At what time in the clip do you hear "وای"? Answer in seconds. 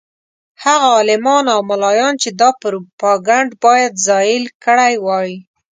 5.05-5.31